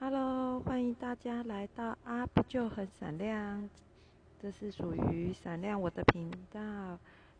[0.00, 3.68] Hello，欢迎大家来到阿不就很闪亮，
[4.40, 6.96] 这是属于闪亮我的频道，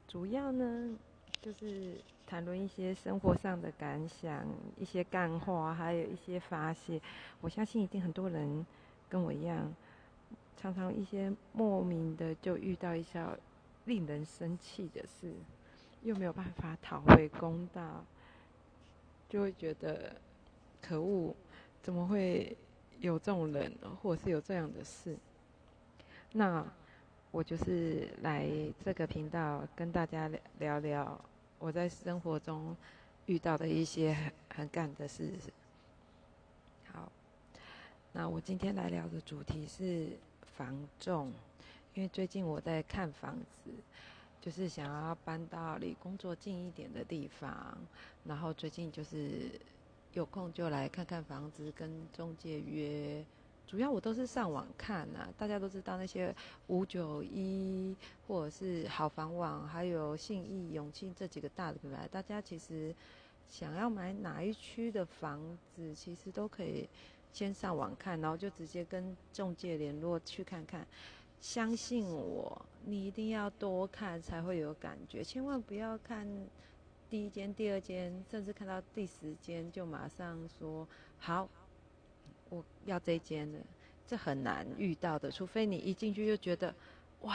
[0.08, 0.98] 主要呢
[1.40, 1.94] 就是
[2.26, 4.44] 谈论一些生活上的感想，
[4.76, 7.00] 一些干话，还有一些发泄。
[7.40, 8.66] 我相信一定很多人
[9.08, 9.72] 跟我一样，
[10.56, 13.24] 常常一些莫名的就遇到一些
[13.84, 15.32] 令人生气的事，
[16.02, 18.04] 又没有办法讨回公道，
[19.28, 20.16] 就会觉得
[20.82, 21.32] 可恶。
[21.82, 22.56] 怎么会
[23.00, 25.16] 有这种人，或者是有这样的事？
[26.32, 26.62] 那
[27.30, 28.46] 我就是来
[28.84, 31.18] 这个频道跟大家聊聊
[31.58, 32.76] 我在生活中
[33.26, 35.32] 遇到的一些很很干的事。
[36.92, 37.10] 好，
[38.12, 40.08] 那我今天来聊的主题是
[40.56, 41.32] 房仲，
[41.94, 43.70] 因为最近我在看房子，
[44.40, 47.78] 就是想要搬到离工作近一点的地方，
[48.24, 49.50] 然后最近就是。
[50.18, 53.24] 有空就来看看房子，跟中介约。
[53.68, 56.34] 主要我都是上网看呐，大家都知道那些
[56.66, 57.94] 五九一
[58.26, 62.92] 或者是好房网，还有信义、永庆这几个大的品牌，大家其实
[63.48, 65.40] 想要买哪一区的房
[65.76, 66.88] 子，其实都可以
[67.32, 70.84] 先上网看，然后就直接跟中介联络去看看。
[71.40, 76.26] 相信我，你一定要多看才会有感觉，千万不要看。
[77.10, 80.86] 第一间、第二间，甚至看到第十间，就马上说
[81.18, 81.48] 好，
[82.50, 83.58] 我要这间的，
[84.06, 85.30] 这很难遇到的。
[85.30, 86.74] 除非你一进去就觉得，
[87.22, 87.34] 哇，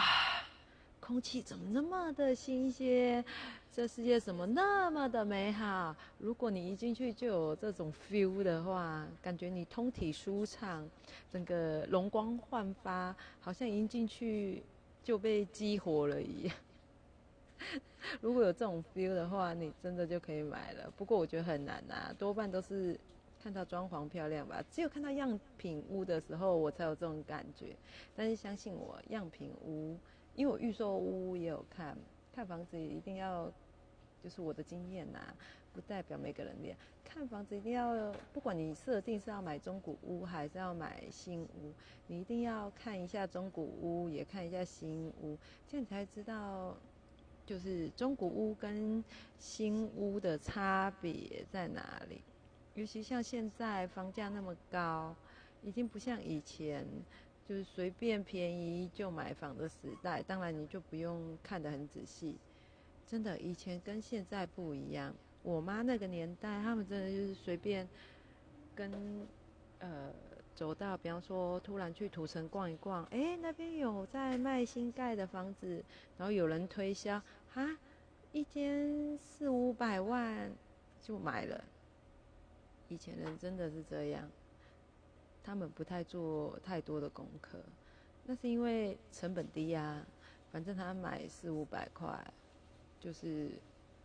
[0.99, 3.25] 空气怎么那么的新鲜，
[3.73, 5.95] 这世界怎么那么的美好？
[6.19, 10.87] 如果你一进去就有这种 feel 的话，感觉你通体舒畅，
[11.31, 14.61] 整个容光焕发，好像一进去
[15.03, 16.55] 就被激活了一样。
[18.21, 20.91] 如果有这种 feel 的话，你真的就可以买了。
[20.97, 22.99] 不过我觉得很难呐，多半都是
[23.41, 24.63] 看到装潢漂亮吧。
[24.69, 27.75] 只有看到样品屋的时候，我才有这种感觉。
[28.15, 29.97] 但是相信我，样品屋，
[30.35, 31.97] 因为我预售屋也有看，
[32.33, 33.51] 看房子一定要，
[34.23, 35.19] 就是我的经验呐，
[35.73, 36.75] 不代表每个人的。
[37.03, 41.71] 看房子一定要，不管你设定是要买中古屋还是要买新屋，
[42.07, 45.37] 你一定要看一下中古屋，也看一下新屋，
[45.67, 46.75] 这样才知道。
[47.45, 49.03] 就是中古屋跟
[49.37, 52.21] 新屋的差别在哪里？
[52.75, 55.15] 尤其像现在房价那么高，
[55.61, 56.85] 已经不像以前，
[57.47, 60.23] 就是随便便宜就买房的时代。
[60.23, 62.37] 当然，你就不用看得很仔细。
[63.05, 65.13] 真的，以前跟现在不一样。
[65.43, 67.87] 我妈那个年代，他们真的就是随便
[68.73, 68.91] 跟
[69.79, 70.11] 呃。
[70.55, 75.83] 走到，比方说，突然去土城逛一逛，哎，那边有在卖新盖的房子，
[76.17, 77.21] 然后有人推销，
[77.51, 77.77] 哈，
[78.31, 80.51] 一间四五百万
[81.01, 81.63] 就买了。
[82.87, 84.29] 以前人真的是这样，
[85.43, 87.59] 他们不太做太多的功课，
[88.25, 90.05] 那是因为成本低呀，
[90.51, 92.33] 反正他买四五百块，
[92.99, 93.51] 就是。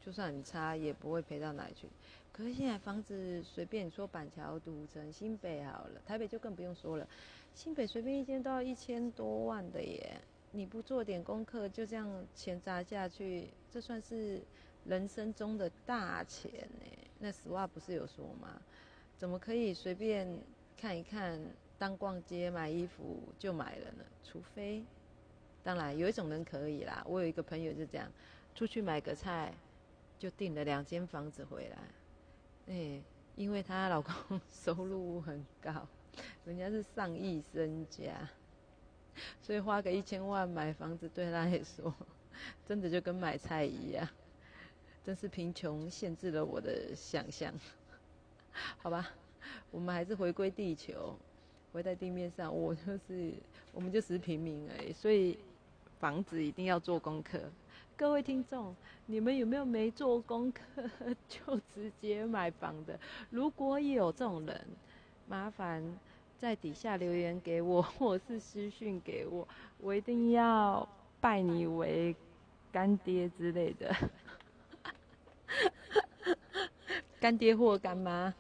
[0.08, 1.86] 就算很差，也不会赔到哪里去。
[2.32, 7.06] 可是现在房子随便你说板桥、赌城、新北好了，台北就更不用说了。
[7.54, 10.18] 新北随便一间都要一千多万的耶！
[10.52, 14.41] 你不做点功课，就这样钱砸下去，这算是
[14.86, 16.86] 人生中的大钱呢。
[17.18, 18.58] 那实话不是有说吗？
[19.18, 20.26] 怎么可以随便
[20.74, 21.38] 看一看，
[21.76, 24.04] 当逛街买衣服就买了呢？
[24.24, 24.82] 除非，
[25.62, 27.04] 当然有一种人可以啦。
[27.06, 28.10] 我有一个朋友就这样，
[28.54, 29.52] 出去买个菜。
[30.18, 31.78] 就订了两间房子回来，
[32.66, 33.00] 哎，
[33.36, 35.86] 因为她老公收入很高，
[36.44, 38.28] 人家是上亿身家，
[39.40, 41.94] 所以花个一千万买房子对她来说，
[42.66, 44.08] 真的就跟买菜一样，
[45.04, 47.54] 真是贫穷限制了我的想象。
[48.78, 49.10] 好吧，
[49.70, 51.16] 我们还是回归地球，
[51.72, 53.32] 回在地面上，我就是
[53.72, 55.38] 我们就是平民而已，所以
[56.00, 57.38] 房子一定要做功课。
[57.98, 58.76] 各位听众，
[59.06, 60.62] 你们有没有没做功课
[61.28, 62.97] 就直接买房的？
[63.28, 64.66] 如果有这种人，
[65.26, 65.82] 麻烦
[66.39, 69.48] 在底下留言给我，或是私讯给我，
[69.80, 70.89] 我一定要
[71.21, 72.15] 拜你为
[72.71, 73.92] 干爹之类的。
[77.18, 78.33] 干爹或干妈。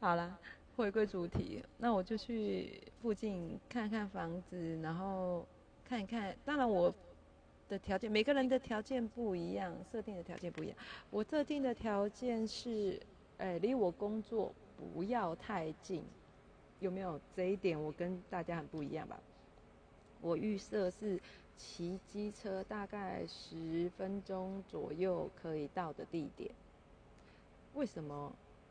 [0.00, 0.36] 好啦，
[0.76, 5.46] 回归主题，那我就去附近看看房子，然后。
[5.88, 6.94] 看一看，当然我
[7.66, 10.76] 的条件，每个人的条件不一样，设定的条件不一样。
[11.10, 13.00] 我设定的条件是，
[13.38, 16.04] 哎，离我工作不要太近，
[16.80, 17.80] 有没有这一点？
[17.80, 19.18] 我跟大家很不一样吧？
[20.20, 21.18] 我预设是
[21.56, 26.50] 骑机车大概十分钟左右可以到的地点。
[27.72, 28.30] 为什么？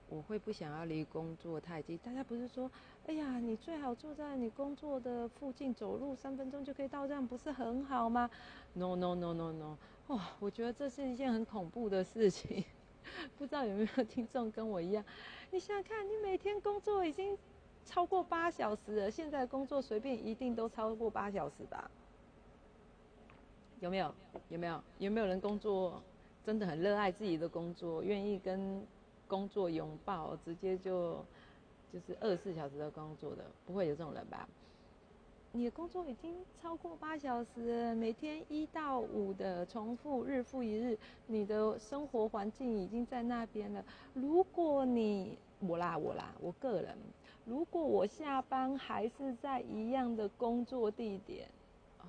[0.09, 1.97] 我会不想要离工作太近。
[1.99, 2.69] 大家不是说，
[3.07, 8.29] 哎呀，你最好住在你工作的附近，走路三分钟就可以到，这样不是很好吗
[8.73, 9.77] ？No No No No No，
[10.07, 12.63] 哇，我觉得这是一件很恐怖的事情。
[13.37, 15.03] 不知道有没有听众跟我一样？
[15.51, 17.37] 你想想看，你每天工作已经
[17.85, 21.89] 超过八小时了，现在工作随便一定都超过八小时吧？
[23.79, 24.13] 有没有？
[24.49, 24.83] 有没有？
[24.99, 26.01] 有没有人工作
[26.43, 28.85] 真的很热爱自己的工作，愿意跟
[29.27, 31.23] 工作拥抱，直接就
[31.91, 33.43] 就是二十四小时的工作的？
[33.65, 34.47] 不会有这种人吧？
[35.53, 43.83] 你的工作已经超过八小时，每天一到五的重复，日复一日，你的生活环境已经在那边了。
[44.13, 46.95] 如果你我啦我啦，我个人，
[47.45, 51.49] 如果我下班还是在一样的工作地点，
[51.97, 52.05] 啊，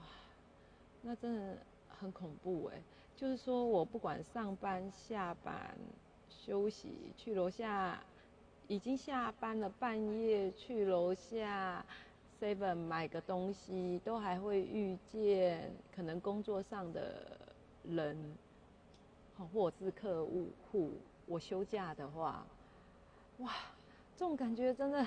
[1.01, 1.57] 那真的
[1.89, 2.83] 很恐怖哎。
[3.17, 5.75] 就是说我不管上班、下班、
[6.29, 8.03] 休息，去楼下，
[8.67, 11.85] 已经下班了，半夜去楼下。
[12.41, 17.37] seven 买个东西都还会遇见可能工作上的
[17.83, 18.17] 人，
[19.53, 20.93] 或者是客户。
[21.27, 22.47] 我休假的话，
[23.39, 23.53] 哇，
[24.17, 25.05] 这种感觉真的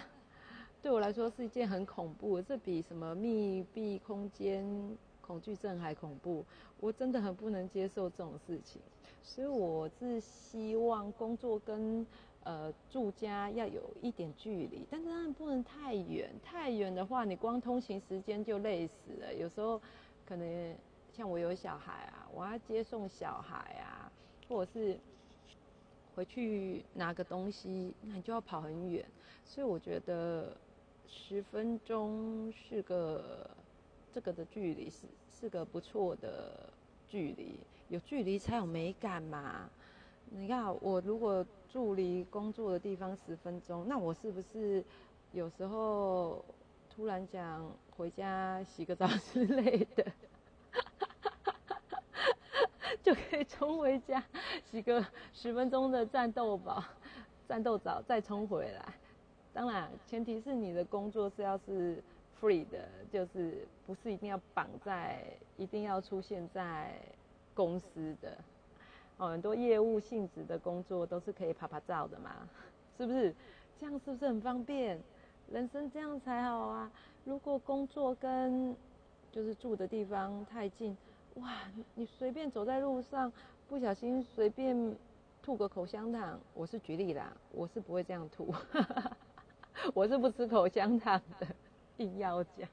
[0.81, 2.41] 对我来说是一件很恐怖。
[2.41, 4.65] 这比什么密闭空间
[5.21, 6.44] 恐惧症还恐怖。
[6.81, 8.81] 我真的很不能接受这种事情，
[9.23, 12.06] 所以我是希望工作跟。
[12.44, 16.27] 呃，住家要有一点距离，但是当然不能太远。
[16.44, 19.31] 太远的话，你光通行时间就累死了。
[19.31, 19.79] 有时候
[20.25, 20.75] 可能
[21.15, 24.12] 像我有小孩啊，我要接送小孩啊，
[24.50, 25.00] 或者是
[26.15, 29.06] 回去拿个东西，那你就要跑很远。
[29.45, 30.57] 所以我觉得
[31.06, 33.47] 十分钟是个
[34.12, 35.06] 这个的距离是
[35.39, 36.73] 是个不错的
[37.07, 37.59] 距离，
[37.92, 39.70] 有距离才有美感嘛。
[40.32, 41.46] 你看我如果。
[41.72, 44.84] 住离工作的地方十分钟，那我是不是
[45.32, 46.44] 有时候
[46.94, 47.66] 突然讲
[47.96, 50.06] 回家洗个澡之类的，
[53.02, 54.22] 就可以冲回家
[54.70, 55.02] 洗个
[55.32, 56.84] 十分钟的战斗澡、
[57.48, 58.94] 战斗澡再冲回来？
[59.54, 62.04] 当然，前提是你的工作是要是
[62.42, 65.24] free 的，就是不是一定要绑在、
[65.56, 67.00] 一定要出现在
[67.53, 68.38] 公司的。
[69.18, 72.31] 哦，很多业务性质的工作都是可以拍拍照的嘛，
[72.98, 73.33] 是不是？
[73.80, 75.00] 这样是不是很方便？
[75.51, 76.92] 人生这样才好啊！
[77.25, 78.75] 如果工作跟
[79.31, 80.95] 就是住的地方太近，
[81.36, 81.51] 哇，
[81.94, 83.31] 你随便走在路上，
[83.68, 84.95] 不小心随便
[85.44, 88.54] 吐个口香糖，我是举例啦，我是不会这样吐，
[89.94, 91.47] 我是不吃口香糖的，
[91.97, 92.68] 硬要讲，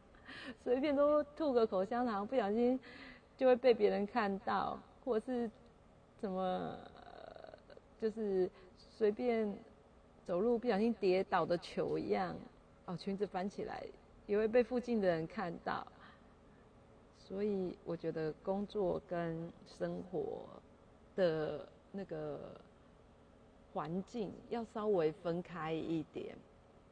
[0.63, 2.79] 随便都吐个口香糖，不小心
[3.39, 5.51] 就会被别人看到，或者是。
[6.21, 6.77] 怎么
[8.01, 9.57] 就是随便
[10.27, 12.35] 走路不小心跌倒的球一样
[12.87, 13.85] 哦，裙子翻起来
[14.27, 15.87] 也会被附近的人看到，
[17.21, 20.41] 所以我觉得工作跟生活
[21.15, 22.41] 的那个
[23.73, 26.37] 环境要稍微分开一点，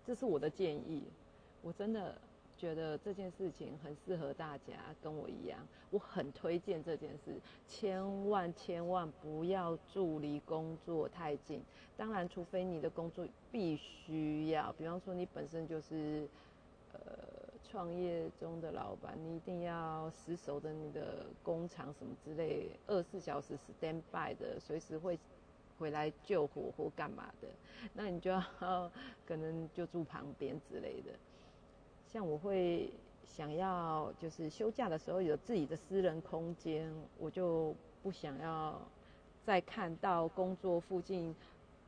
[0.07, 1.03] 这是我的建议。
[1.63, 2.17] 我真的。
[2.57, 5.59] 觉得这件事情很适合大家，跟我一样，
[5.91, 11.63] 我很推荐这件事，千万千万不要住离工作太近。
[11.97, 16.29] 当然，除非你的工作必须要，比方说你本身就是
[16.93, 17.01] 呃
[17.63, 25.19] 创业中的老板，你一定要死守着你的工厂什么之类，二十四小时 stand by 的，随时会
[25.79, 27.49] 回来救火或干嘛的，
[27.93, 28.43] 那你就要
[29.27, 31.13] 可能就住旁边之类的。
[32.07, 32.91] 像我会
[33.27, 38.81] 想要，就是休假的时候有自己的私人空间，我就不想要
[39.45, 41.35] 再看到工作附近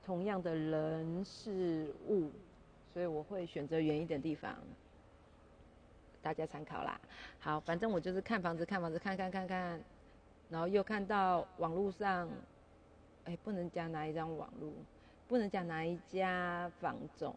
[0.04, 2.30] 同样的人事物，
[2.92, 4.56] 所以我会选择远一点地方，
[6.20, 7.00] 大家参考啦。
[7.38, 9.80] 好，反正我就是看房子，看房子，看看看看，
[10.50, 12.28] 然后又看到网络上，
[13.24, 14.70] 哎，不能讲哪一张网络，
[15.28, 17.34] 不能讲哪一家房总。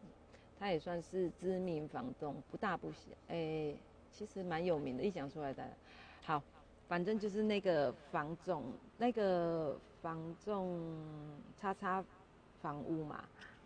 [0.61, 3.73] 他也算是知名房东，不大不小，哎，
[4.11, 5.01] 其实蛮有名的。
[5.01, 5.67] 一讲出来的，
[6.23, 6.39] 好，
[6.87, 8.65] 反正就是那个房总，
[8.95, 10.79] 那个房仲
[11.59, 12.05] 叉叉
[12.61, 13.23] 房屋嘛。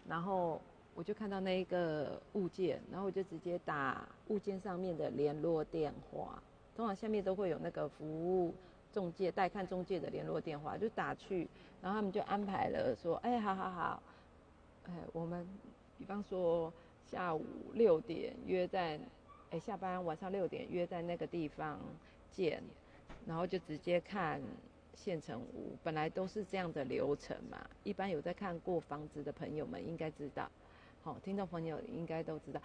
[0.07, 0.61] 然后
[0.93, 6.41] 我就看到那一个物件，然后我就直接打物件上面的联络电话，
[6.77, 8.53] 通常下面都会有那个服务
[8.93, 11.45] 中介、带看中介的联络电话，就打去，
[11.81, 14.03] 然后他们就安排了说，哎，好好好，
[14.87, 15.45] 哎，我们
[15.97, 16.71] 比方说。
[17.09, 18.99] 下午六点约在，
[19.51, 21.79] 哎，下班晚上六点约在那个地方
[22.31, 22.61] 见，
[23.25, 24.41] 然后就直接看
[24.93, 27.65] 现成屋，本来都是这样的流程嘛。
[27.83, 30.49] 一般有在看过房子的朋友们应该知道，
[31.03, 32.61] 好，听众朋友应该都知道。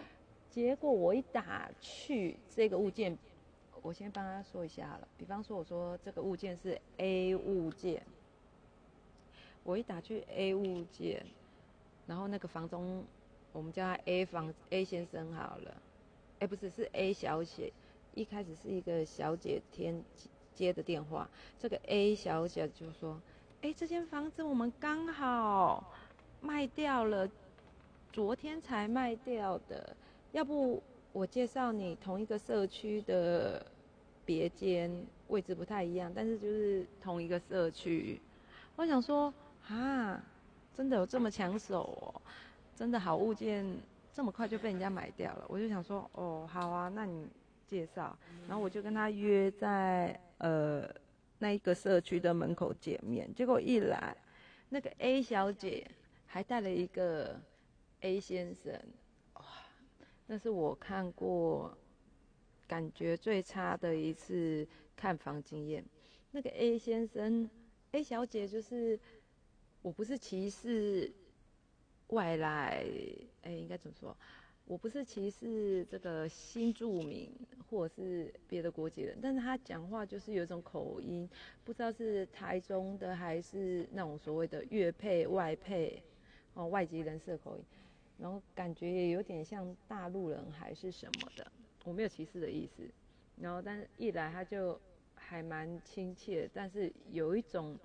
[0.49, 3.16] 结果我一打去这个物件，
[3.82, 5.06] 我先帮他说一下了。
[5.16, 8.02] 比方说，我说这个物件是 A 物件，
[9.62, 11.25] 我一打去 A 物件，
[12.06, 13.04] 然后那个房东，
[13.52, 15.76] 我们叫他 A 房 A 先生好了，
[16.38, 17.73] 哎，不是是 A 小姐，
[18.14, 20.02] 一开始是一个小姐天
[20.54, 21.28] 接的电话，
[21.59, 23.21] 这个 A 小姐就说，
[23.62, 25.92] 哎，这间房子我们刚好
[26.40, 27.28] 卖掉了，
[28.12, 29.97] 昨天才卖掉的。
[30.33, 30.80] 要不
[31.12, 33.66] 我介绍你同一个社区的
[34.25, 34.90] 别间，
[35.26, 38.21] 位置不太一样，但是就是同一个社区。
[38.76, 39.35] 我想说，
[39.66, 40.23] 啊，
[40.75, 42.23] 真的有这么抢手哦？
[42.81, 43.63] 真的好物件
[44.11, 45.45] 这么快就被人家买掉了？
[45.51, 47.29] 我就想说，哦，好啊，那你
[47.67, 48.19] 介绍。
[48.49, 50.91] 然后我就跟他约在呃
[51.39, 53.31] 那一个社区的门口见面。
[53.35, 54.17] 结果一来，
[54.71, 55.87] 那个 A 小姐
[56.25, 57.39] 还带了一个
[58.01, 58.73] A 先生。
[59.35, 59.45] 哇
[60.27, 61.77] 那是我看过
[62.67, 65.85] 感觉最差的一次看房经验。
[66.31, 67.47] 那个 A 先生、
[67.93, 68.99] A 小姐，就是
[69.83, 71.13] 我不是歧视
[72.11, 72.85] 外来，
[73.43, 74.17] 哎，应该怎么说？
[74.67, 77.29] 我不是歧视这个新住民
[77.69, 81.29] 或者是别的国籍人，但是他讲话就是有一种口音，
[81.64, 86.00] 不知道是台中的还是那种所谓的粤配、外配
[86.55, 87.64] 哦，外籍人士的口音。
[88.19, 91.50] 然后感觉也有点像大陆人还是什么的，
[91.85, 92.83] 我没有歧视的意思。
[93.40, 94.79] 然后，但是一来他就
[95.14, 97.76] 还蛮亲切，但是有一种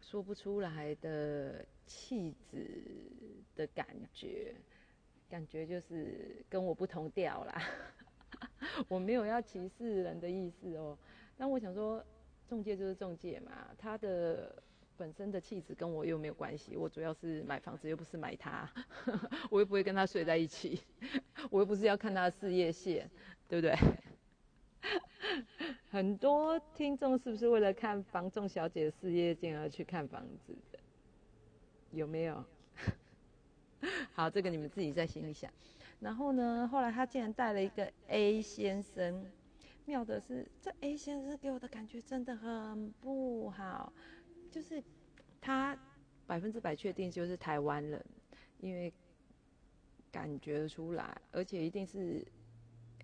[0.00, 2.82] 说不出来的气质
[3.54, 4.54] 的感觉，
[5.28, 7.62] 感觉就是跟我不同调啦。
[8.88, 10.98] 我没有要歧视人的意思哦，
[11.36, 12.04] 但我想说，
[12.48, 14.62] 中介就是中介嘛，他的。
[14.96, 18.70] 本身的气质跟我又没有关系，我主要是买房子，又不是买他，
[19.50, 20.80] 我又不会跟他睡在一起，
[21.50, 23.10] 我又不是要看他的事业线，
[23.48, 23.76] 对不对？
[25.90, 30.54] 很多听众是不是为了看房仲小姐的事业线而去看房子？
[31.94, 32.44] 有没有？
[34.12, 35.50] 好，这个你们自己在心里想。
[36.00, 39.24] 然后呢，后来他竟然带了一个 A 先生，
[39.86, 43.92] 妙的是，这 A 先生给我的感觉真的很不好。
[44.50, 44.82] 就是
[45.40, 45.76] 他
[46.26, 48.04] 百分之百确定就是台湾人，
[48.60, 48.92] 因为
[50.10, 52.24] 感觉出来，而且一定是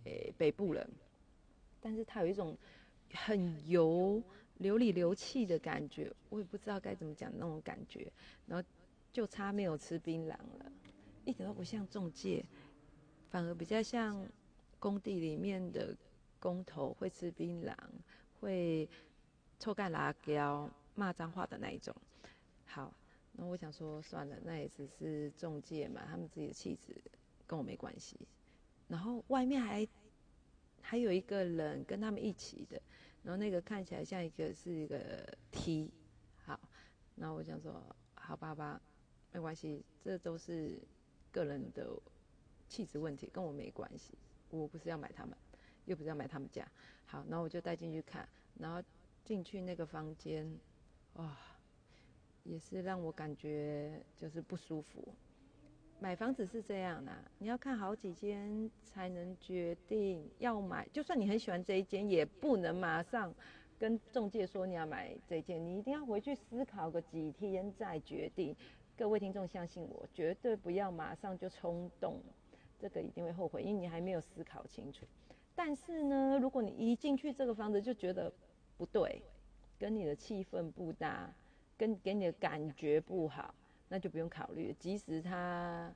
[0.05, 0.89] 诶北部人，
[1.81, 2.57] 但是他有一种
[3.13, 4.23] 很油、
[4.59, 8.11] 流里流气的感觉，我也不知道该怎么讲那种感觉。
[8.47, 8.67] 然后
[9.13, 10.73] 就差没有吃槟榔了，
[11.25, 12.45] 一点都不像中介，
[13.31, 14.27] 反而比较像
[14.79, 15.97] 工地里面的
[16.39, 17.75] 工头会吃槟榔，
[18.41, 18.89] 会
[19.59, 20.71] 臭干辣椒。
[20.97, 21.95] 骂脏话的那一种，
[22.67, 22.93] 好，
[23.33, 26.95] 那我想说算了，那也只是中介嘛，他们自己的气质
[27.47, 28.19] 跟我没关系。
[28.87, 29.87] 然后外面还
[30.83, 32.83] 还有一个人跟他们一起的，
[33.23, 35.91] 然后那个看起来像一个是一个 T，
[36.45, 36.61] 好，
[37.15, 37.83] 那我想说
[38.15, 38.79] 好爸爸，
[39.33, 40.79] 没关系，这都是
[41.31, 41.89] 个人的
[42.69, 44.15] 气质问题，跟我没关系。
[44.51, 45.37] 我不是要买他们，
[45.85, 46.67] 又不是要买他们家。
[47.07, 48.83] 好，然后我就带进去看，然后
[49.25, 50.51] 进去那个房间。
[51.15, 51.37] 哇，
[52.45, 55.15] 也是让我感觉就是不舒服。
[56.01, 60.89] 买房子是这样的，你要看好几间才能决定要买。
[60.93, 63.35] 就算你很喜欢这一间，也不能马上
[63.79, 68.57] 跟中介说你要买这一间，你一定要回去思考个几天再决定。
[69.01, 72.21] 各位听众相信我，绝对不要马上就冲动，
[72.79, 75.07] 这个一定会后悔，因为你还没有思考清楚。
[75.55, 78.31] 但是呢，如果你一进去这个房子就觉得
[78.77, 79.23] 不对。
[79.79, 81.33] 跟你的气氛不搭，
[81.79, 83.55] 跟给你的感觉不好，
[83.89, 84.77] 那就不用考虑。
[84.79, 85.91] 即使它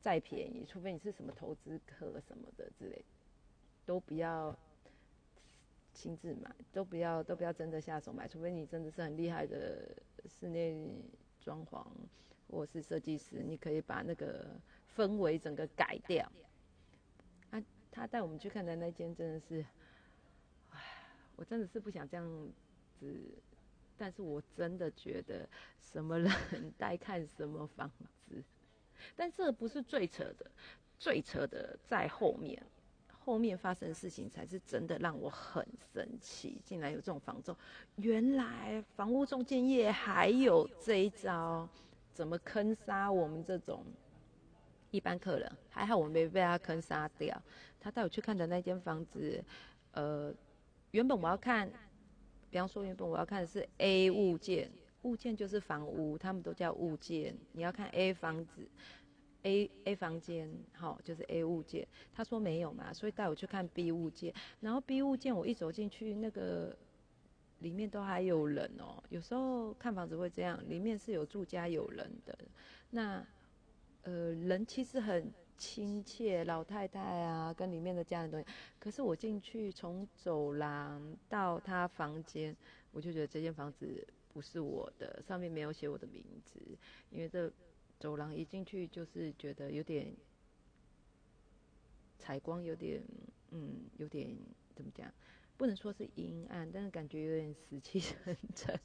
[0.00, 3.04] 再便宜，除非你是什么投资客什么的之类，
[3.84, 4.56] 都不要
[5.92, 8.26] 亲自买，都不要都不要真的下手买。
[8.26, 9.94] 除非你真的是很厉害的
[10.24, 10.88] 室内
[11.38, 11.86] 装潢
[12.50, 14.46] 或是设计师，你可以把那个
[14.96, 16.30] 氛围整个改掉。
[17.50, 19.64] 啊，他带我们去看的那间真的是，
[20.70, 20.80] 唉，
[21.36, 22.26] 我真的是不想这样。
[22.98, 23.14] 子，
[23.98, 25.46] 但是我真的觉得
[25.78, 26.32] 什么人
[26.78, 27.90] 带看什么房
[28.26, 28.42] 子，
[29.14, 30.50] 但这不是最扯的，
[30.98, 32.62] 最扯的在后面，
[33.10, 35.62] 后面发生的事情才是真的让我很
[35.92, 36.58] 生气。
[36.64, 37.54] 竟然有这种房仲，
[37.96, 41.68] 原来房屋中介业还有这一招，
[42.16, 43.84] 怎么坑杀我们这种
[44.90, 45.52] 一般客人？
[45.68, 47.42] 还好我没被他坑杀掉。
[47.78, 49.44] 他带我去看的那间房子，
[49.92, 50.32] 呃，
[50.92, 51.70] 原本我要看。
[52.48, 54.70] 比方说原本我要看的是 A 物件，
[55.02, 57.36] 物件就是房屋，他们都叫物件。
[57.52, 58.66] 你要看 A 房子
[59.42, 61.86] ，A A 房间，好，就是 A 物件。
[62.14, 64.32] 他说没有嘛，所以带我去看 B 物件。
[64.60, 66.74] 然后 B 物件我一走进去，那个
[67.60, 69.02] 里面都还有人哦。
[69.10, 72.38] 有时候看房子会这样，里面是有住家有人的。
[72.90, 73.24] 那
[74.02, 75.32] 呃，人其实很。
[75.58, 78.44] 亲切老太太啊，跟里面的家人都。
[78.78, 82.54] 可是我进去从走廊到他房间，
[82.92, 86.60] 我就觉得这间房子不是我的，上面没有写我的名字。
[87.10, 87.50] 因为这
[87.98, 90.14] 走廊一进去就是觉得有点
[92.18, 93.02] 采光，有点
[93.50, 94.36] 嗯，有点
[94.74, 95.10] 怎么讲？
[95.56, 98.78] 不能说是阴暗，但是感觉有点死气沉沉，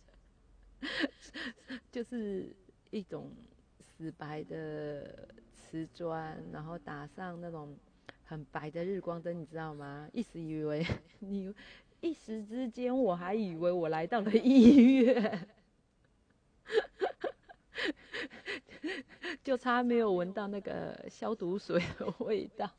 [1.91, 2.55] 就是
[2.89, 3.31] 一种
[3.79, 5.29] 死白的。
[5.71, 7.73] 瓷砖，然后打上那种
[8.25, 10.09] 很白的日光灯，你知道吗？
[10.11, 10.85] 一时以为
[11.19, 11.55] 你，
[12.01, 15.47] 一时之间我还以为我来到了医院，
[19.41, 22.69] 就差没有闻到那个消毒水的味道。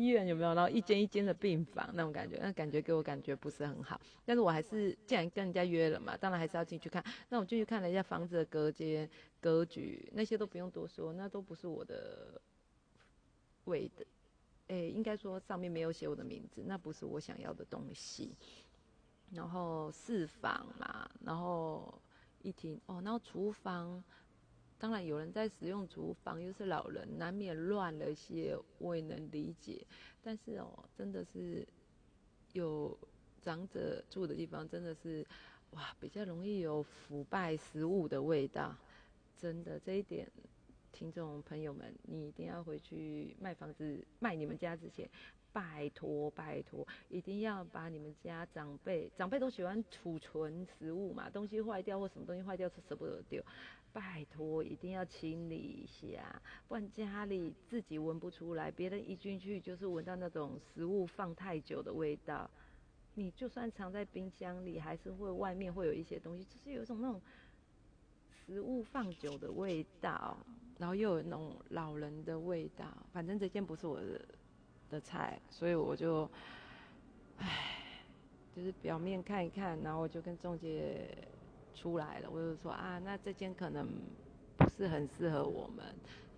[0.00, 0.54] 医院有没有？
[0.54, 4.00] 然后一间一间的病房那种感觉，那感觉给我感觉不是很好。
[4.24, 7.04] 但是我还是既然跟人家约了嘛，当然还是要进去看。
[7.28, 9.08] 那我进去看了一下房子的隔间、
[9.40, 12.40] 格局，那些都不用多说，那都不是我的
[13.64, 14.06] 味的。
[14.68, 18.36] 哎，应该说上面没有写我的名字，那不是我想要的东西。
[19.32, 22.00] 然后四房嘛，然后
[22.42, 24.02] 一厅哦，然后厨房。
[24.82, 29.86] 当然有人在使用厨房，又是老人，难免乱了些，我也能理解。
[30.20, 31.64] 但是哦，真的是
[32.52, 32.98] 有
[33.40, 35.24] 长者住的地方，真的是
[35.70, 38.76] 哇，比较容易有腐败食物的味道。
[39.38, 40.28] 真的这一点，
[40.90, 45.08] 听众朋友们，你一定要回去卖房子卖你们家之前，
[45.52, 53.42] 拜托拜托，一定要把你们家长辈长辈都喜欢储存食物嘛，东西坏掉或什么东西坏掉是舍不得丢。
[53.92, 62.50] 拜托，一定要清理一下，不然家里自己闻不出来，别人一进去就是闻到那种食物放太久的味道。
[63.14, 67.20] 你就算藏在冰箱里，还是会外面会有一些东西，就是有一种那种
[68.30, 70.38] 食物放久的味道，
[70.78, 72.86] 然后又有那种老人的味道。
[73.12, 74.24] 反正这件不是我的
[74.92, 76.30] 的菜，所以我就，
[77.38, 77.48] 唉，
[78.54, 81.08] 就是表面看一看，然后我就跟中介。
[81.74, 83.88] 出来了，我就说啊，那这间可能
[84.58, 85.82] 不是很适合我们，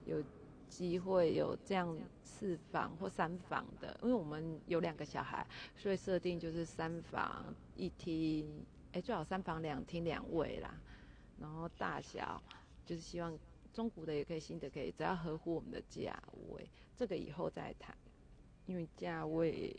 [0.06, 0.22] 有
[0.68, 5.44] 机会有这样四房或三房的，因为我们有两个小孩，
[5.76, 8.48] 所以设定就是三房一厅，
[8.92, 10.72] 哎，最好三房两厅两卫啦，
[11.40, 12.40] 然后大小
[12.86, 13.36] 就是希望
[13.72, 16.16] 中古的也可以，新的可以，只要合乎我们的价
[16.50, 17.94] 位，这个以后再谈，
[18.66, 19.74] 因为价位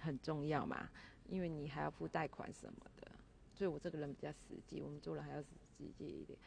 [0.00, 0.88] 很重要嘛，
[1.28, 3.10] 因为你还要付贷款什么的。
[3.52, 5.48] 所以我这个人比较实际，我们做人还要实
[5.96, 6.38] 际一点。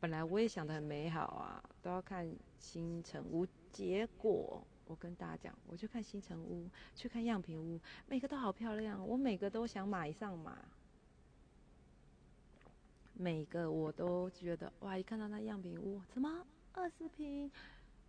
[0.00, 3.46] 本来我也想得很美好啊，都要看新城屋。
[3.72, 10.58] 结果我跟大家讲，我去看新城屋，去看样品屋，每个都好漂亮，我每个都想买上嘛。
[13.14, 17.50] 每个我都觉得哇，一看到那样品屋，怎么二十平，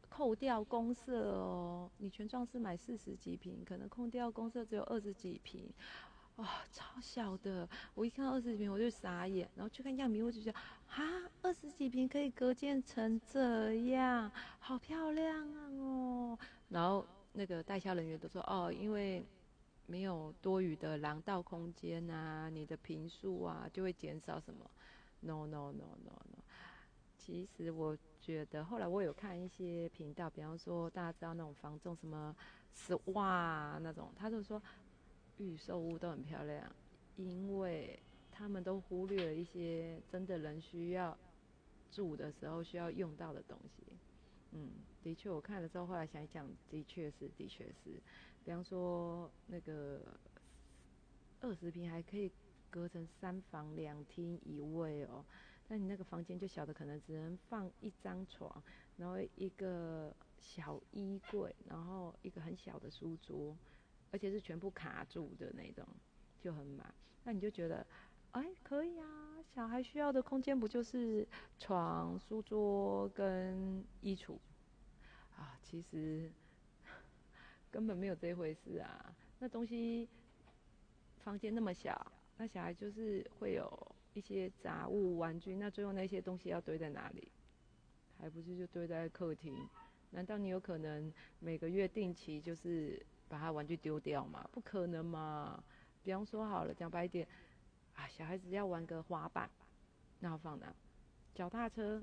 [0.09, 5.69] 扣掉公社哦，你全幢是买四十几平，可能空掉公社只有二十几平。
[6.37, 7.67] 哇，超小的！
[7.95, 9.49] 我一看到二十几平，我就傻眼。
[9.55, 11.03] 然后去看样品，我就觉得，啊，
[11.41, 15.69] 二十几平可以隔间成这样，好漂亮啊！
[15.79, 16.39] 哦，
[16.69, 19.25] 然后那个代销人员都说，哦，因为
[19.87, 24.69] 没有多余的廊道空间啊，你的平数啊就会减少什么
[25.21, 26.37] ？No No No No No。
[27.17, 32.35] 其实我觉得，后来我有看一些频道，比方说大家知道那种房仲什么
[32.73, 34.61] 丝袜那种，他就说。
[35.39, 36.75] 预售屋都很漂亮，
[37.15, 37.99] 因为
[38.31, 41.15] 他们都忽略了一些真的人需要
[41.91, 43.83] 住的时候需要用到的东西。
[44.53, 44.71] 嗯，
[45.03, 48.01] 的确，我看了之后，后来想一想，的确是，的确是。
[48.43, 50.01] 比方说，那个
[51.39, 52.31] 二十平还可以
[52.71, 55.23] 隔成三房两厅一卫哦，
[55.67, 58.63] 那你那个房间就小的，可能只能放一张床，
[58.97, 63.55] 然后一个小衣柜，然后一个很小的书桌。
[64.09, 65.85] 而且是全部卡住的那种，
[66.39, 66.93] 就很满。
[67.25, 67.85] 那你就觉得，
[68.31, 71.27] 哎，可以啊，小孩需要的空间不就是
[71.59, 74.37] 床、书桌跟衣橱
[75.35, 75.59] 啊？
[75.61, 76.31] 其实
[77.69, 79.13] 根本没有这回事啊。
[79.39, 80.07] 那东西
[81.19, 87.31] 房间那么小，那小孩就是会有一些杂物、玩具，那最后那些东西要堆在哪里？
[88.19, 89.55] 还不是就堆在客厅？
[90.09, 93.05] 难道你有可能每个月定期就是？
[93.29, 94.49] 把他玩具丢掉吗？
[94.53, 95.61] 不可能嘛！
[96.01, 97.27] 比方说好了，讲白一点，
[97.93, 99.51] 啊，小孩子要玩个滑板，
[100.21, 100.73] 那要放哪？
[101.35, 102.01] 脚踏车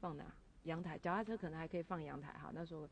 [0.00, 0.34] 放哪？
[0.62, 2.50] 阳台，脚踏车可能还可以放阳台哈。
[2.54, 2.88] 那时候，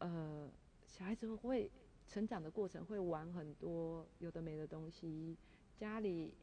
[0.00, 0.46] 呃，
[0.86, 1.70] 小孩子会
[2.06, 5.38] 成长的过程会玩很多有的没的东西，
[5.78, 6.34] 家里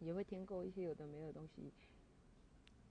[0.00, 1.72] 也会添购一些有的没的东西。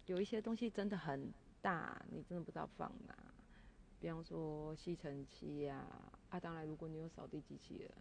[0.06, 3.16] 有一些东西真的很大，你真的不知道放哪。
[4.00, 5.88] 比方说吸尘器呀，
[6.30, 7.92] 啊，当然如果你有扫地机器人，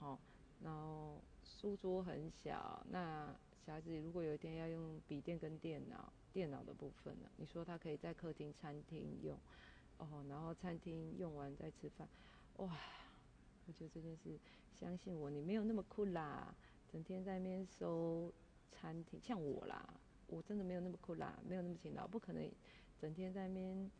[0.00, 0.18] 哦，
[0.60, 3.32] 然后书桌很小，那
[3.64, 9.38] 小孩子如果有一天要用笔电跟电脑，电脑的部分呢，你说他可以在客厅、餐厅用，
[9.98, 12.08] 哦，然后餐厅用完再吃饭，
[12.56, 12.76] 哇，
[13.66, 14.36] 我觉得这件事，
[14.80, 16.52] 相信我，你没有那么酷啦，
[16.90, 18.32] 整天在那边收
[18.72, 19.94] 餐厅，像我啦，
[20.26, 22.50] 我真的没有那么酷啦，没有那么勤劳，不可能
[22.98, 23.90] 整天在那边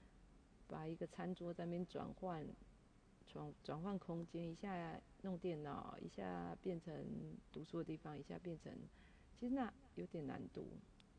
[0.66, 2.44] 把一个餐桌在那边转换，
[3.26, 7.06] 转转换空间，一下弄电脑，一下变成
[7.52, 8.72] 读书的地方，一下变成。
[9.38, 10.66] 其实那有点难读，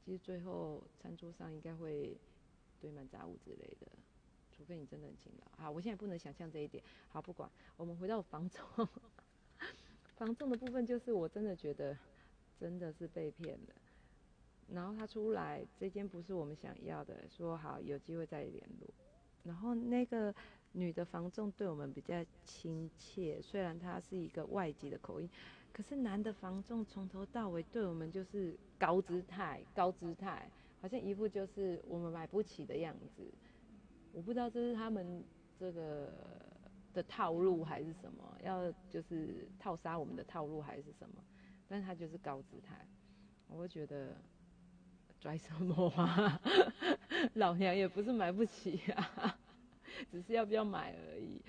[0.03, 2.15] 其实最后餐桌上应该会
[2.79, 3.88] 堆满杂物之类的，
[4.51, 5.63] 除非你真的很勤劳。
[5.63, 6.84] 好，我现在不能想象这一点。
[7.07, 8.63] 好，不管，我们回到房中，
[10.21, 11.97] 房仲的部分就是我真的觉得
[12.60, 13.73] 真的是被骗了。
[14.71, 18.88] 然后他出来，这间不是我们想要的，说好有机会再联络。
[19.43, 20.31] 然后那个
[20.73, 25.27] 女的房仲对我们比较亲切，虽然她是一个外籍的口音。
[25.73, 30.47] 可是男的房仲从头到尾对我们就是高姿态，高姿态，
[30.79, 33.23] 好像一副就是我们买不起的样子。
[34.13, 35.23] 我不知道这是他们
[35.57, 36.13] 这个
[36.93, 41.23] 的套路还是什么，要就是套杀我们的套路还是什么？
[41.67, 42.86] 但是他就是高姿态，
[43.47, 44.15] 我会觉得
[45.19, 46.41] 拽什么啊？
[47.36, 49.39] 老娘也不是买不起啊，
[50.12, 51.41] 只是要不要买而已。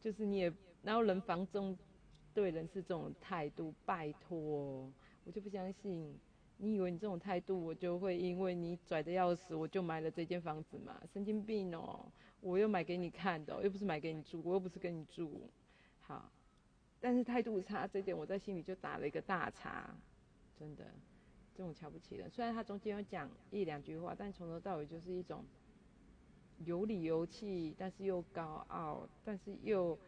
[0.00, 1.76] 就是你也，然后人房中。
[2.32, 4.88] 对人是这种态度，拜托，
[5.24, 6.16] 我就不相信。
[6.58, 10.96] 你以为你这种态度，我就会因为你拽的要死，我就买了这间房子嘛？
[11.12, 12.06] 神经病哦！
[12.40, 15.48] 我又买给你看的，又不是买给你住，我又不是跟你住。
[16.00, 16.30] 好，
[17.00, 19.94] 但是态度差这点，我在心里就打了一个大叉。
[20.58, 20.84] 真的，
[21.54, 22.28] 这种瞧不起人。
[22.30, 25.44] 虽然他中间有讲一两句话，但从头到尾就是一种
[26.64, 29.98] 有理有气，但是又高傲，但是又。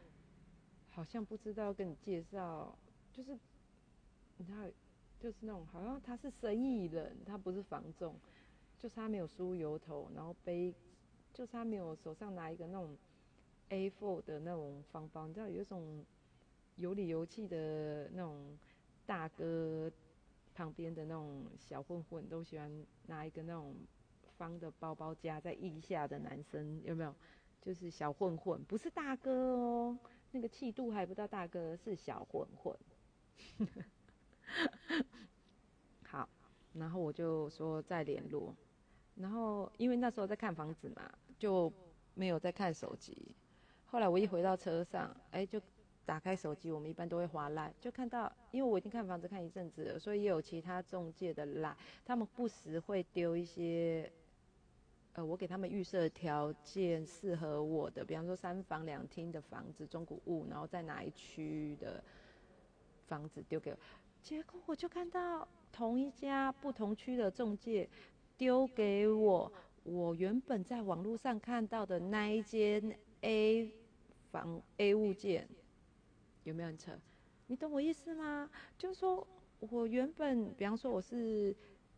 [0.94, 2.76] 好像不知道跟你介绍，
[3.14, 3.34] 就是，
[4.36, 4.58] 你知道，
[5.18, 8.14] 就是那种好像他是生意人，他不是房仲，
[8.78, 10.74] 就是他没有梳油头，然后背，
[11.32, 12.96] 就是他没有手上拿一个那种
[13.70, 16.04] A4 的那种方包，你知道有一种
[16.76, 18.58] 有理有气的那种
[19.06, 19.90] 大哥
[20.54, 22.70] 旁边的那种小混混都喜欢
[23.06, 23.74] 拿一个那种
[24.36, 27.14] 方的包包夹在腋下的男生有没有？
[27.62, 29.96] 就是小混混，不是大哥哦。
[30.32, 32.76] 那个气度还不到大哥，是小混混。
[36.02, 36.28] 好，
[36.74, 38.52] 然后我就说再联络，
[39.16, 41.02] 然后因为那时候在看房子嘛，
[41.38, 41.72] 就
[42.14, 43.16] 没有在看手机。
[43.86, 45.60] 后来我一回到车上，哎，就
[46.04, 54.10] 打开手机，我们一般都会划赖，就看到，因为我已经看房子看一阵子了，所以也有其他中介的赖，他们不时会丢一些。
[55.14, 62.02] 呃，我给他们预设条件适合我的，比方说三房两厅的房子，中古屋，然后在哪一区的
[63.06, 63.78] 房子丢给我，
[64.22, 67.86] 结果我就看到同一家不同区的中介
[68.42, 69.52] 丢给我，
[69.84, 73.72] 我原本在网络上看到的那一间 A
[74.32, 75.48] 房 A 物件，
[76.42, 76.90] 有没有人扯？
[77.46, 78.50] 你懂我意思吗？
[78.76, 79.24] 就是说
[79.60, 81.54] 我原本，比方说我是。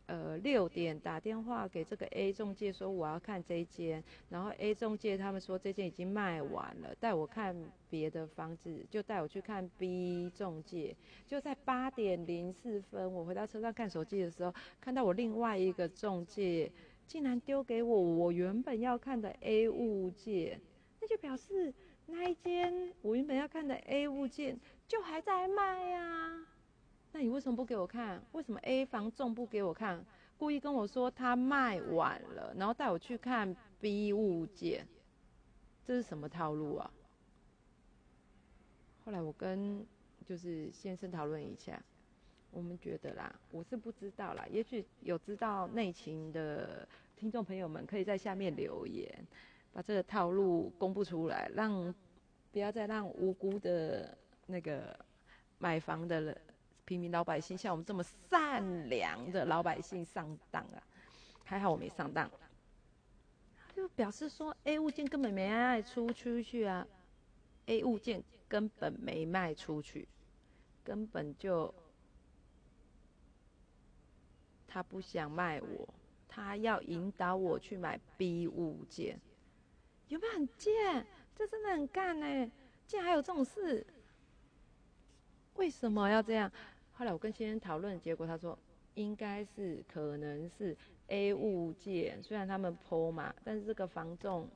[0.07, 7.55] 呃，六点打电话给这个 A 中介说我要看这间，然后 A 中介他们说这间已经卖完了，带我看
[7.89, 10.95] 别的房子，就带我去看 B 中介。
[11.27, 16.71] 就在八点零四分，我回到车上看手机的时候，看到我另外一个中介
[17.07, 20.61] 竟然丢给我我原本要看的 A 物件，
[21.01, 21.73] 那就表示
[22.05, 26.45] 那一间我原本要看的 A 物件就还在卖呀。
[27.15, 28.21] 那你为什么不给我看？
[28.33, 30.05] 为什么 A 房仲不给我看？
[30.37, 34.85] 故意跟我说他卖完了，然后带我去看 B 物件，
[35.85, 36.91] 这是什么套路啊？
[39.05, 39.87] 后来我跟
[40.25, 41.81] 就是先生讨论一下，
[42.51, 49.09] 我们觉得啦，我是不知道啦，也许有知道内情的听众朋友们可以在下面留言，
[49.71, 51.95] 把这个套路公布出来，让
[52.51, 54.99] 不要再让无辜的那个
[55.59, 56.41] 买房的人。
[56.85, 60.83] 平民老百姓像我们这么善良的老百姓上当啊，
[61.43, 62.29] 还好我没上当。
[63.75, 66.87] 就表示说 A 物件根本没卖出出去啊
[67.65, 70.07] ，A 物件根本没卖出去，
[70.83, 71.73] 根本就
[74.65, 75.93] 他不想卖我，
[76.29, 79.19] 他要引导我去买 B 物件，
[80.07, 81.05] 有没有很贱？
[81.35, 82.51] 这真的很干呢，
[82.87, 83.85] 竟然还有这种事，
[85.55, 86.49] 为什么要这样？
[86.97, 88.57] 后来我跟先生讨论，结果他说
[88.93, 90.75] 应该是可能是
[91.07, 94.47] A 物件，虽然他们剖嘛，但是这个房仲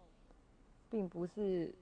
[0.90, 1.74] 并不是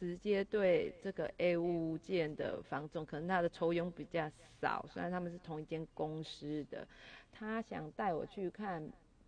[0.00, 6.88] 直接对这个 A 物件的房仲，可能他的抽佣比较少，虽然他们是同一间公司的，
[7.30, 8.82] 他想带我去看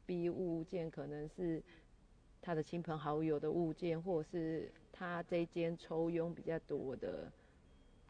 [0.06, 1.62] B 物件，可能是
[2.40, 7.30] 他的亲朋好友的物件，或是他这间抽佣比较多的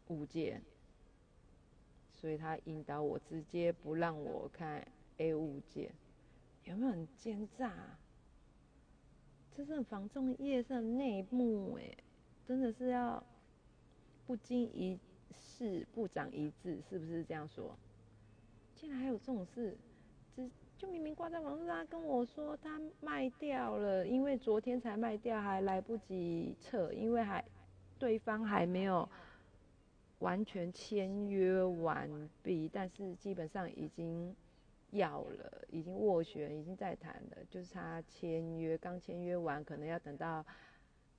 [0.07, 0.63] 物件。
[2.25, 4.83] 所以他引导我，直接不让我看
[5.19, 5.93] A 物件，
[6.65, 7.71] 有没有很奸诈？
[9.55, 11.95] 这是防重业上内幕哎，
[12.47, 13.23] 真的是要
[14.27, 14.99] 不经一
[15.35, 17.77] 事不长一智，是不是这样说？
[18.75, 19.77] 竟然还有这种事，
[20.35, 27.45] 只就明明挂在网络上跟我说他卖掉了，因为昨天才卖掉，还来不及撤，因为还
[27.99, 29.07] 对方还没有。
[30.25, 32.09] 完全签约完
[32.43, 34.35] 毕，但是基本上已经
[34.93, 40.43] 要了，已经斡旋，已经在谈了，就是他签约刚签约完，可能要等到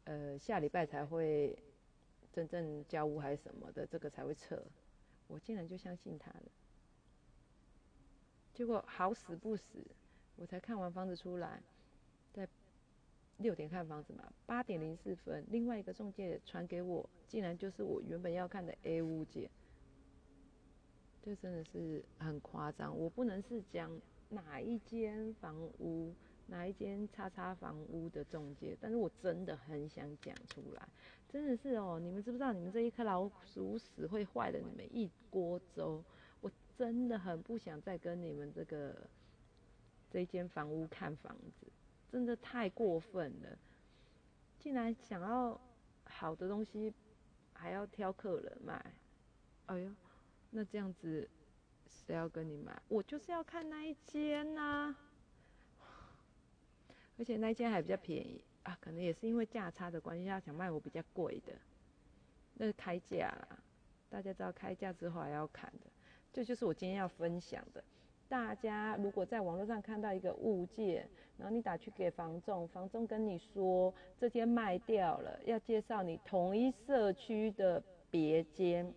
[0.06, 1.56] 呃下礼拜才会
[2.34, 4.60] 真正交屋还是什么的，这个才会撤。
[5.28, 6.52] 我竟然就相信他了，
[8.56, 9.86] 结果好死不死，
[10.36, 11.62] 我才看完房子出来，
[13.38, 19.50] 六点看房子嘛，八点零四分，另外一个中介传给我，竟然就是我原本要看的 A 屋姐，
[21.22, 22.98] 这真的是很夸张。
[22.98, 23.92] 我不能是讲
[24.30, 26.14] 哪一间房屋，
[26.48, 30.88] 哪一间叉叉房屋的中介，但是我真的很想讲出来，
[31.28, 36.02] 真的是哦，你们知不知道，你们这一颗老鼠屎会坏了你们一锅粥。
[36.40, 38.96] 我真的很不想再跟你们这个
[40.10, 41.68] 这间房屋看房子。
[42.16, 43.60] 真的太过分了！
[44.58, 45.60] 竟然想要
[46.06, 46.94] 好的东西，
[47.52, 48.94] 还要挑客人买。
[49.66, 49.92] 哎呦，
[50.50, 51.30] 那这样子
[51.90, 52.82] 谁要跟你买？
[52.88, 54.96] 我就是要看那一间呐。
[57.18, 61.52] 而且那一间还比较便宜啊，可能也是因为价差的关系，他想卖我比较贵的。
[62.54, 63.60] 那是开价啦，
[64.10, 65.92] 大家知道开价之后还要砍的。
[66.32, 67.84] 这就是我今天要分享的。
[68.28, 71.08] 大家如果在网络上看到一个物件，
[71.38, 78.92] 然后你打去给房仲，房仲跟你说这间卖掉了，要介绍你同一社区的别间，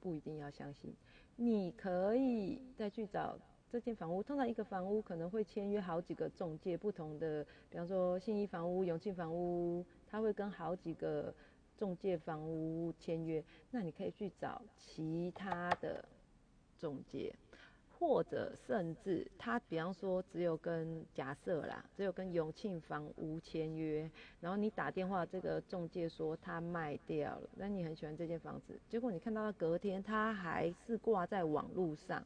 [0.00, 0.94] 不一定要相信。
[1.36, 3.38] 你可以再去找
[3.70, 11.34] 这间房屋，通常一个房屋可能会签约好几个中介，不同的，比方说信义房屋、永庆房屋，他会跟好几个
[11.76, 16.02] 中介房屋签约，那你可以去找其他的。
[16.80, 17.34] 中介，
[17.98, 32.24] 或者甚至他，比方说只有跟假设啦，只有跟永庆房屋签约，然后你打电话，这个中介说他卖掉了，那你很喜欢这间房子，结果你看到他隔天他还是挂在网络上，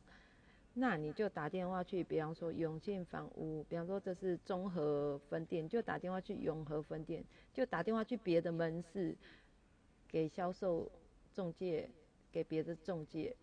[0.74, 9.16] 那你就打电话去，比方说永庆房屋，比方说这是综合分店，就打电话去永和分店，就打电话去别的门市，
[10.08, 10.88] 给销售
[11.32, 11.90] 中介，
[12.30, 13.34] 给别的中介。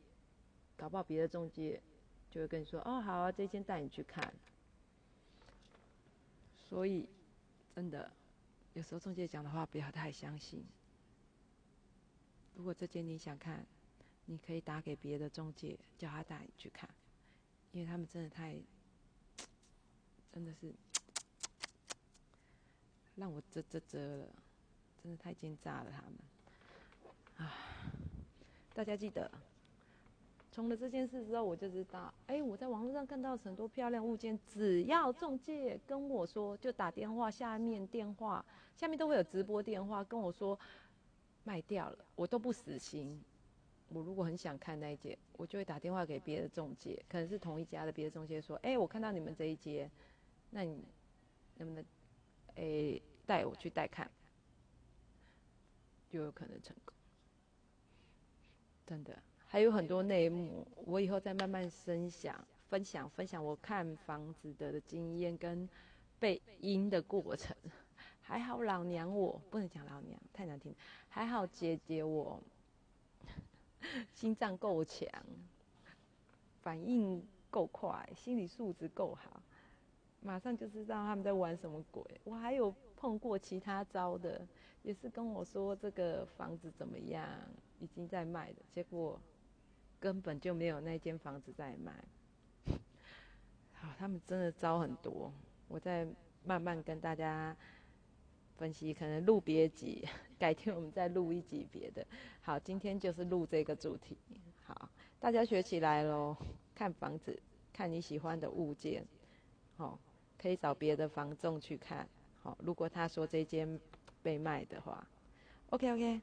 [0.82, 1.80] 搞不好别的中介
[2.32, 4.34] 就会跟你说：“哦，好啊，这间带你去看。”
[6.58, 7.08] 所以，
[7.76, 8.12] 真的，
[8.74, 10.66] 有时候中介讲的话不要太相信。
[12.56, 13.64] 如果这间你想看，
[14.26, 16.90] 你可以打给别的中介，叫他带你去看，
[17.74, 18.60] 因为他们真的太，
[20.34, 20.74] 真的是
[23.14, 24.28] 让我啧啧啧了，
[25.04, 26.16] 真的太奸诈了他们。
[27.38, 27.54] 啊，
[28.74, 29.30] 大家记得。
[30.52, 40.60] 从了这件事之后，我就知道，哎，我在网络上看到很多漂亮物件，只要中介跟我说，就打电话，下面电话下面都会有直播电话跟我说
[41.46, 43.24] 卖掉了，我都不死心。
[43.88, 49.90] 我如果很想看那一件，我就会打电话给别的中介，可能是同一家的别的中介说，哎，我看到你们这一间，
[50.50, 50.84] 那你
[51.56, 51.84] 能不能
[52.56, 54.10] 哎带我去带看，
[56.10, 56.94] 就有可能成功，
[58.86, 59.18] 真的。
[59.52, 62.34] 还有很多内幕，我以后再慢慢分享、
[62.70, 65.68] 分享、分享我看房子的经验跟
[66.18, 67.54] 被阴的过程。
[68.24, 70.74] 还好老娘我不能讲老娘太难听，
[71.10, 72.42] 还好姐姐我
[74.14, 75.06] 心脏够强，
[76.62, 79.44] 反应够快，心理素质够好，
[80.22, 82.02] 马上就知道他们在玩什么鬼。
[82.24, 84.48] 我还有碰过其他招的，
[84.82, 87.28] 也是跟我说这个房子怎么样，
[87.82, 89.20] 已经在卖的，结果
[90.02, 91.94] 根本就没有那间房子在卖。
[93.72, 95.32] 好，他们真的招很多，
[95.70, 96.06] 我再
[96.44, 97.56] 慢慢跟大家
[98.58, 100.06] 分析，可能录别集，
[100.38, 102.06] 改天我们再录一集别的。
[102.42, 104.18] 好，今天就是录这个主题。
[104.66, 104.90] 好，
[105.22, 106.36] 大家学起来喽，
[106.76, 109.06] 看房子，看你喜欢的物件，
[109.78, 109.98] 好。
[110.38, 112.10] 可以找别的房仲去看，
[112.42, 113.80] 好，如果他说这间
[114.24, 115.08] 被卖的话
[115.70, 116.20] ，OK OK，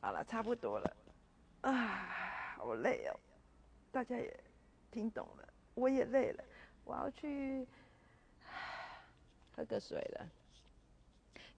[0.00, 0.96] 好了，差不多了，
[1.62, 2.25] 啊，
[2.66, 3.18] 好累哦，
[3.92, 4.40] 大家也
[4.90, 6.44] 听懂了，我也累了，
[6.84, 7.66] 我要去
[9.54, 10.28] 喝个水了。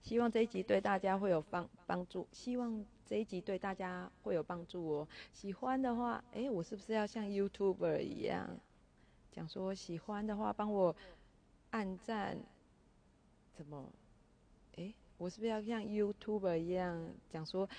[0.01, 5.07] 希望这一集对大家会有帮帮助，希望这一集对大家会有帮助哦。
[5.33, 8.59] 喜欢的话，哎，我是不是要像 YouTuber 一样，
[9.31, 10.95] 讲说喜欢的话帮我。
[11.71, 12.35] 按赞，
[13.53, 13.91] 怎么？
[14.77, 17.69] 哎，我是不是要像 YouTuber 一样讲说，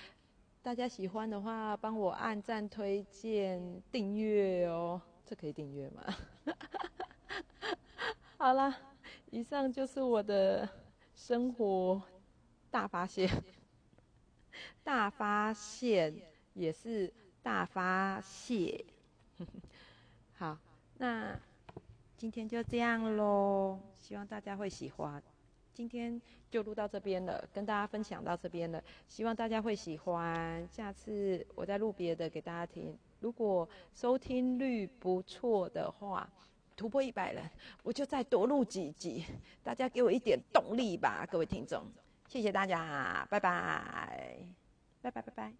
[0.63, 5.01] 大家喜欢的话，帮我按赞、推荐、订阅哦？
[5.25, 6.03] 这可以订阅吗？
[8.37, 8.77] 好啦，
[9.31, 10.69] 以上就是我的
[11.15, 12.01] 生活
[12.69, 13.27] 大发现，
[14.83, 16.15] 大发现
[16.53, 18.85] 也是大发泄。
[20.37, 20.57] 好，
[20.97, 21.39] 那。
[22.17, 25.23] 今天就这样喽，希望大家会喜欢。
[25.73, 30.67] 今天就录到这边了，跟大家分享到这边了，希望大家会喜欢。
[30.67, 32.97] 下次我再录别的给大家听。
[33.19, 36.27] 如果收听率不错的话，
[36.75, 37.49] 突破一百人，
[37.83, 39.23] 我就再多录几集。
[39.63, 41.83] 大家给我一点动力吧，各位听众。
[42.27, 44.37] 谢谢大家，拜拜，
[45.01, 45.53] 拜拜拜拜。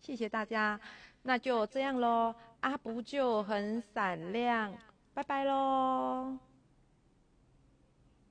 [0.00, 0.80] 谢谢大家，
[1.22, 2.34] 那就这样喽。
[2.60, 4.72] 阿不就很闪亮。
[5.12, 6.45] 拜拜喽。